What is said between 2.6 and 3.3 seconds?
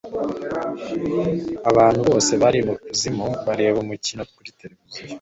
mukuzimu